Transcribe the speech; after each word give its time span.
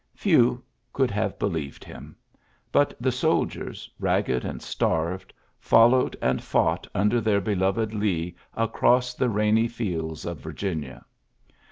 Few 0.15 0.63
could 0.93 1.11
have 1.11 1.37
believed 1.37 1.85
hiuL 1.85 2.15
B 2.71 2.95
the 2.99 3.11
soldiers, 3.11 3.87
ragged 3.99 4.43
and 4.43 4.59
starved, 4.59 5.31
follow 5.59 6.09
and 6.23 6.41
fought 6.41 6.87
under 6.95 7.21
their 7.21 7.39
beloved 7.39 7.93
I 7.95 8.33
across 8.55 9.13
the 9.13 9.29
rainy 9.29 9.67
fields 9.67 10.25
of 10.25 10.39
Virginia. 10.39 11.05